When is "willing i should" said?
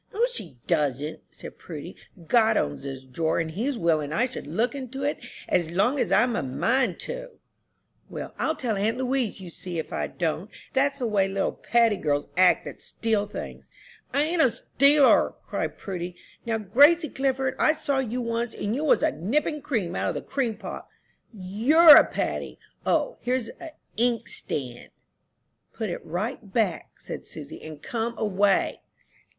3.77-4.47